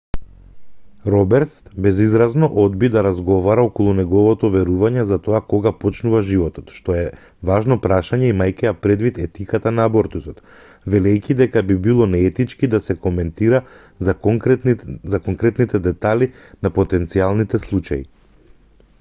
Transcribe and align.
робертс 1.05 1.63
безизразно 1.77 2.47
одби 2.61 2.87
да 2.95 3.01
разговара 3.07 3.65
околу 3.67 3.91
неговото 3.99 4.49
верување 4.55 5.03
за 5.09 5.17
тоа 5.27 5.41
кога 5.53 5.73
почнува 5.83 6.21
животот 6.29 6.73
што 6.77 6.95
е 7.03 7.03
важно 7.51 7.77
прашање 7.83 8.31
имајќи 8.33 8.67
ја 8.69 8.73
предвид 8.87 9.19
етиката 9.25 9.75
на 9.81 9.85
абортусот 9.91 10.41
велејќи 10.95 11.37
дека 11.43 11.65
би 11.73 11.77
било 11.91 12.09
неетички 12.17 12.71
да 12.75 12.81
се 12.89 12.97
коментира 13.07 13.61
за 14.09 14.17
конкретните 15.29 15.85
детали 15.91 16.31
на 16.67 16.73
потенцијалните 16.81 17.65
случаи 17.69 18.05